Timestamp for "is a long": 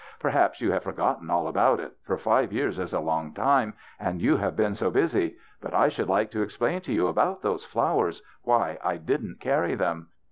2.79-3.35